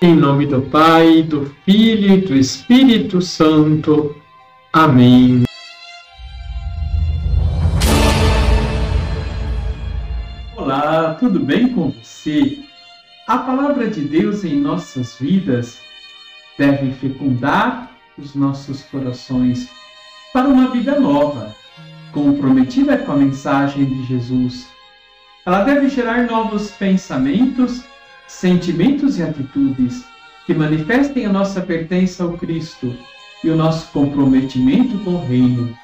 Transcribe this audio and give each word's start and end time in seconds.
Em 0.00 0.14
nome 0.14 0.46
do 0.46 0.62
Pai, 0.62 1.24
do 1.24 1.52
Filho 1.64 2.14
e 2.14 2.20
do 2.20 2.36
Espírito 2.36 3.20
Santo. 3.20 4.14
Amém. 4.72 5.42
Olá, 10.54 11.14
tudo 11.14 11.40
bem 11.40 11.70
com 11.70 11.90
você? 11.90 12.60
A 13.26 13.38
palavra 13.38 13.88
de 13.90 14.02
Deus 14.02 14.44
em 14.44 14.54
nossas 14.54 15.16
vidas 15.18 15.80
deve 16.56 16.92
fecundar 16.92 17.90
os 18.16 18.36
nossos 18.36 18.84
corações 18.84 19.68
para 20.32 20.46
uma 20.46 20.70
vida 20.70 21.00
nova, 21.00 21.56
comprometida 22.12 22.98
com 22.98 23.10
a 23.10 23.16
mensagem 23.16 23.84
de 23.84 24.06
Jesus. 24.06 24.68
Ela 25.44 25.64
deve 25.64 25.88
gerar 25.88 26.22
novos 26.22 26.70
pensamentos 26.70 27.82
sentimentos 28.28 29.18
e 29.18 29.22
atitudes 29.22 30.04
que 30.46 30.54
manifestem 30.54 31.26
a 31.26 31.32
nossa 31.32 31.60
pertença 31.60 32.22
ao 32.22 32.34
Cristo 32.34 32.94
e 33.42 33.50
o 33.50 33.56
nosso 33.56 33.90
comprometimento 33.90 34.98
com 34.98 35.14
o 35.14 35.26
Reino. 35.26 35.76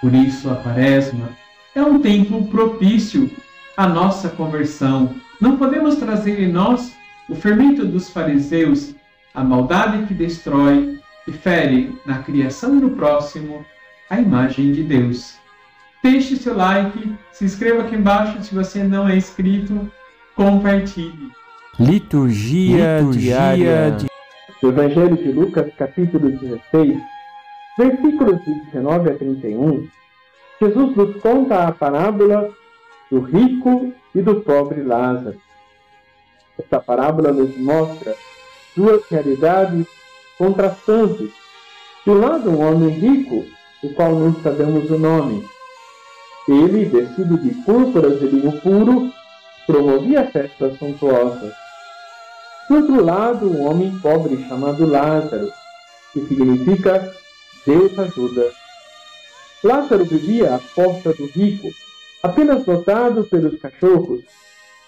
Por 0.00 0.12
isso, 0.14 0.50
a 0.50 0.56
Quaresma 0.56 1.28
é 1.74 1.82
um 1.82 2.00
tempo 2.00 2.46
propício 2.48 3.30
à 3.76 3.86
nossa 3.86 4.28
conversão. 4.30 5.14
Não 5.40 5.56
podemos 5.56 5.96
trazer 5.96 6.40
em 6.40 6.50
nós 6.50 6.92
o 7.28 7.34
fermento 7.34 7.84
dos 7.84 8.08
fariseus, 8.08 8.94
a 9.34 9.44
maldade 9.44 10.06
que 10.06 10.14
destrói 10.14 10.98
e 11.26 11.32
fere 11.32 11.96
na 12.04 12.18
criação 12.18 12.74
no 12.74 12.90
próximo 12.90 13.64
a 14.10 14.18
imagem 14.18 14.72
de 14.72 14.82
Deus. 14.82 15.36
Deixe 16.02 16.36
seu 16.36 16.56
like, 16.56 17.14
se 17.32 17.44
inscreva 17.44 17.82
aqui 17.82 17.94
embaixo 17.94 18.42
se 18.42 18.54
você 18.54 18.82
não 18.82 19.08
é 19.08 19.16
inscrito, 19.16 19.90
compartilhe. 20.34 21.30
Liturgia, 21.80 22.98
Liturgia 22.98 23.34
diária 23.34 23.90
de... 23.92 24.06
do 24.60 24.68
Evangelho 24.68 25.16
de 25.16 25.32
Lucas, 25.32 25.72
capítulo 25.74 26.30
16, 26.30 26.98
versículos 27.78 28.44
de 28.44 28.54
19 28.66 29.10
a 29.10 29.14
31, 29.16 29.88
Jesus 30.60 30.96
nos 30.96 31.16
conta 31.22 31.66
a 31.66 31.72
parábola 31.72 32.50
do 33.10 33.20
rico 33.20 33.90
e 34.14 34.20
do 34.20 34.42
pobre 34.42 34.82
Lázaro. 34.82 35.40
Esta 36.58 36.78
parábola 36.78 37.32
nos 37.32 37.56
mostra 37.56 38.14
duas 38.76 39.02
realidades 39.08 39.86
contrastantes. 40.36 41.30
De 42.04 42.10
um 42.10 42.20
lado, 42.20 42.50
um 42.50 42.60
homem 42.60 42.90
rico, 42.90 43.46
do 43.82 43.88
qual 43.94 44.14
não 44.14 44.34
sabemos 44.42 44.90
o 44.90 44.98
nome. 44.98 45.42
Ele, 46.46 46.84
vestido 46.84 47.38
de 47.38 47.50
púrpuras 47.64 48.20
e 48.20 48.26
linho 48.26 48.60
puro, 48.60 49.10
promovia 49.66 50.26
festas 50.26 50.78
suntuosas. 50.78 51.61
Do 52.72 52.78
outro 52.78 53.04
lado, 53.04 53.50
um 53.50 53.68
homem 53.68 53.98
pobre 53.98 54.48
chamado 54.48 54.86
Lázaro, 54.86 55.52
que 56.10 56.20
significa 56.22 57.14
Deus 57.66 57.98
ajuda. 57.98 58.50
Lázaro 59.62 60.06
vivia 60.06 60.54
à 60.54 60.58
porta 60.74 61.12
do 61.12 61.26
rico, 61.26 61.68
apenas 62.22 62.64
notado 62.64 63.24
pelos 63.24 63.60
cachorros 63.60 64.22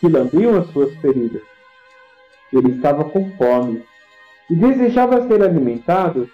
que 0.00 0.08
lambiam 0.08 0.56
as 0.56 0.66
suas 0.68 0.96
feridas. 0.96 1.42
Ele 2.50 2.70
estava 2.70 3.04
com 3.04 3.30
fome 3.36 3.84
e 4.48 4.56
desejava 4.56 5.28
ser 5.28 5.42
alimentado 5.42 6.26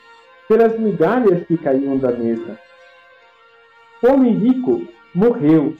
pelas 0.46 0.78
migalhas 0.78 1.44
que 1.48 1.58
caíam 1.58 1.98
da 1.98 2.12
mesa. 2.12 2.60
O 4.04 4.06
homem 4.06 4.38
rico 4.38 4.86
morreu 5.12 5.76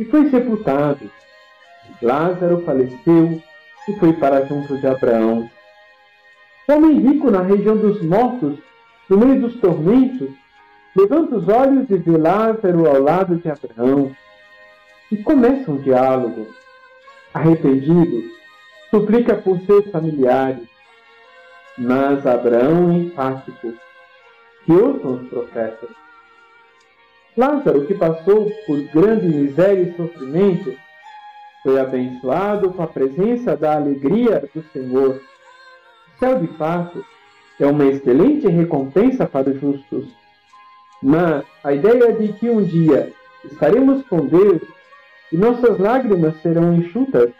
e 0.00 0.04
foi 0.04 0.28
sepultado. 0.30 1.08
Lázaro 2.02 2.64
faleceu 2.64 3.40
e 3.88 3.92
foi 3.98 4.12
para 4.12 4.44
junto 4.46 4.76
de 4.78 4.86
Abraão. 4.86 5.50
Homem 6.68 7.00
rico 7.00 7.30
na 7.30 7.42
região 7.42 7.76
dos 7.76 8.02
mortos, 8.02 8.58
no 9.08 9.18
meio 9.18 9.40
dos 9.40 9.60
tormentos, 9.60 10.30
levanta 10.96 11.36
os 11.36 11.48
olhos 11.48 11.90
e 11.90 11.96
vê 11.96 12.16
Lázaro 12.16 12.88
ao 12.88 13.02
lado 13.02 13.36
de 13.36 13.50
Abraão. 13.50 14.14
E 15.10 15.16
começa 15.18 15.70
um 15.70 15.78
diálogo. 15.78 16.46
Arrependido, 17.34 18.22
suplica 18.90 19.34
por 19.34 19.58
seus 19.60 19.90
familiares. 19.90 20.68
Mas 21.76 22.26
Abraão, 22.26 22.92
enfático, 22.92 23.74
que 24.64 24.72
ouçam 24.72 25.14
os 25.14 25.28
profetas. 25.28 25.90
Lázaro, 27.36 27.86
que 27.86 27.94
passou 27.94 28.50
por 28.66 28.78
grande 28.92 29.26
miséria 29.26 29.82
e 29.82 29.96
sofrimento, 29.96 30.74
foi 31.62 31.78
abençoado 31.78 32.72
com 32.72 32.82
a 32.82 32.86
presença 32.86 33.56
da 33.56 33.76
alegria 33.76 34.48
do 34.54 34.62
Senhor. 34.72 35.20
O 36.14 36.18
céu, 36.18 36.38
de 36.38 36.48
fato, 36.58 37.04
é 37.60 37.66
uma 37.66 37.84
excelente 37.84 38.48
recompensa 38.48 39.26
para 39.26 39.50
os 39.50 39.60
justos. 39.60 40.06
Mas 41.02 41.44
a 41.62 41.72
ideia 41.72 42.12
de 42.12 42.32
que 42.34 42.50
um 42.50 42.62
dia 42.62 43.12
estaremos 43.44 44.04
com 44.06 44.26
Deus 44.26 44.62
e 45.32 45.36
nossas 45.36 45.78
lágrimas 45.78 46.40
serão 46.42 46.74
enxutas, 46.74 47.30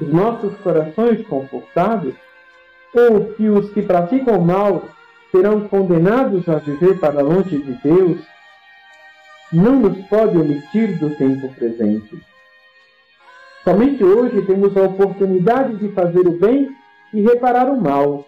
os 0.00 0.12
nossos 0.12 0.54
corações 0.58 1.26
confortados, 1.26 2.14
ou 2.92 3.32
que 3.34 3.48
os 3.48 3.70
que 3.72 3.82
praticam 3.82 4.40
mal 4.40 4.82
serão 5.30 5.68
condenados 5.68 6.48
a 6.48 6.56
viver 6.56 6.98
para 6.98 7.22
longe 7.22 7.56
de 7.56 7.72
Deus, 7.82 8.20
não 9.52 9.76
nos 9.76 10.06
pode 10.06 10.36
omitir 10.36 10.98
do 10.98 11.14
tempo 11.16 11.48
presente. 11.54 12.29
Somente 13.62 14.02
hoje 14.02 14.40
temos 14.42 14.74
a 14.76 14.84
oportunidade 14.84 15.76
de 15.76 15.88
fazer 15.90 16.26
o 16.26 16.38
bem 16.38 16.74
e 17.12 17.20
reparar 17.20 17.70
o 17.70 17.80
mal. 17.80 18.24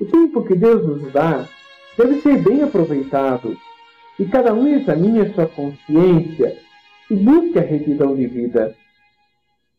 O 0.00 0.04
tempo 0.06 0.42
que 0.44 0.54
Deus 0.54 0.86
nos 0.86 1.12
dá 1.12 1.46
deve 1.98 2.22
ser 2.22 2.38
bem 2.38 2.62
aproveitado 2.62 3.54
e 4.18 4.24
cada 4.24 4.54
um 4.54 4.66
examine 4.66 5.20
a 5.20 5.34
sua 5.34 5.46
consciência 5.46 6.56
e 7.10 7.14
busque 7.14 7.58
a 7.58 7.62
retidão 7.62 8.14
de 8.14 8.26
vida. 8.26 8.74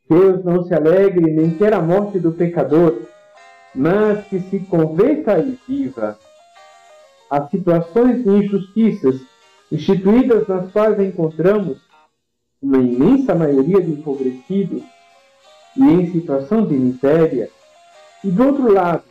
Deus 0.07 0.43
não 0.43 0.63
se 0.63 0.73
alegre 0.73 1.31
nem 1.31 1.51
quer 1.51 1.73
a 1.73 1.81
morte 1.81 2.19
do 2.19 2.31
pecador, 2.31 3.01
mas 3.73 4.27
que 4.27 4.39
se 4.41 4.59
converta 4.59 5.39
e 5.39 5.57
viva. 5.67 6.19
As 7.29 7.49
situações 7.49 8.23
de 8.23 8.29
injustiças 8.29 9.21
instituídas 9.71 10.47
nas 10.47 10.71
quais 10.71 10.99
encontramos 10.99 11.79
uma 12.61 12.77
imensa 12.77 13.33
maioria 13.33 13.81
de 13.81 13.91
empobrecidos 13.91 14.83
e 15.75 15.83
em 15.83 16.11
situação 16.11 16.65
de 16.65 16.75
miséria, 16.75 17.49
e 18.23 18.29
do 18.29 18.45
outro 18.45 18.71
lado, 18.71 19.03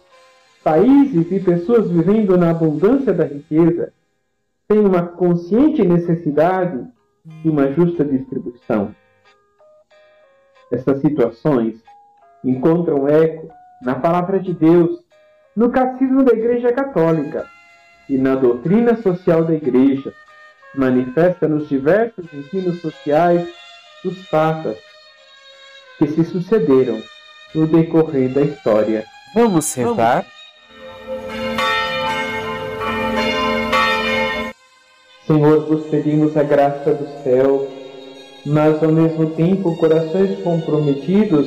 países 0.62 1.32
e 1.32 1.40
pessoas 1.40 1.90
vivendo 1.90 2.36
na 2.36 2.50
abundância 2.50 3.12
da 3.12 3.24
riqueza 3.24 3.92
têm 4.68 4.80
uma 4.80 5.02
consciente 5.02 5.82
necessidade 5.84 6.86
de 7.24 7.48
uma 7.48 7.72
justa 7.72 8.04
distribuição. 8.04 8.94
Essas 10.70 11.00
situações 11.00 11.82
encontram 12.44 13.08
eco 13.08 13.50
na 13.82 13.96
palavra 13.96 14.38
de 14.38 14.52
Deus, 14.52 15.02
no 15.56 15.70
catecismo 15.70 16.22
da 16.22 16.32
Igreja 16.32 16.72
Católica 16.72 17.46
e 18.08 18.16
na 18.16 18.36
doutrina 18.36 18.96
social 18.96 19.44
da 19.44 19.54
Igreja, 19.54 20.12
manifesta 20.74 21.48
nos 21.48 21.68
diversos 21.68 22.32
ensinos 22.32 22.80
sociais 22.80 23.48
dos 24.04 24.16
papas 24.28 24.76
que 25.98 26.06
se 26.06 26.24
sucederam 26.24 27.02
no 27.54 27.66
decorrer 27.66 28.32
da 28.32 28.42
história. 28.42 29.04
Vamos 29.34 29.74
rezar? 29.74 30.24
Senhor, 35.26 35.66
vos 35.66 35.86
pedimos 35.86 36.36
a 36.36 36.42
graça 36.42 36.94
do 36.94 37.22
céu, 37.22 37.68
mas 38.46 38.82
ao 38.82 38.90
mesmo 38.90 39.30
tempo 39.30 39.76
corações 39.76 40.42
comprometidos 40.42 41.46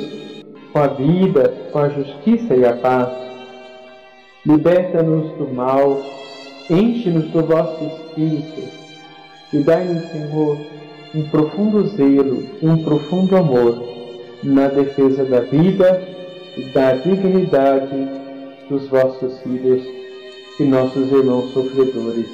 com 0.71 0.79
a 0.79 0.87
vida, 0.87 1.53
com 1.71 1.79
a 1.79 1.89
justiça 1.89 2.55
e 2.55 2.65
a 2.65 2.75
paz. 2.77 3.09
Liberta-nos 4.45 5.37
do 5.37 5.53
mal, 5.53 6.01
enche-nos 6.69 7.29
do 7.31 7.43
vosso 7.45 7.83
Espírito 7.85 8.82
e 9.53 9.59
dai-nos, 9.59 10.09
Senhor, 10.11 10.57
um 11.13 11.23
profundo 11.29 11.87
zelo 11.89 12.47
e 12.61 12.65
um 12.65 12.83
profundo 12.83 13.37
amor 13.37 13.83
na 14.41 14.67
defesa 14.67 15.23
da 15.23 15.41
vida 15.41 16.01
e 16.57 16.63
da 16.65 16.93
dignidade 16.93 18.07
dos 18.69 18.87
vossos 18.87 19.39
filhos 19.41 19.83
e 20.59 20.63
nossos 20.63 21.11
irmãos 21.11 21.53
sofredores. 21.53 22.27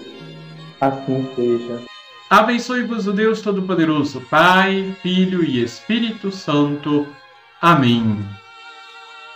Assim 0.80 1.28
seja. 1.36 1.82
Abençoe-vos 2.30 3.08
o 3.08 3.12
Deus 3.12 3.42
Todo-Poderoso, 3.42 4.22
Pai, 4.30 4.96
Filho 5.02 5.44
e 5.44 5.62
Espírito 5.62 6.32
Santo. 6.32 7.06
Amém. 7.62 8.18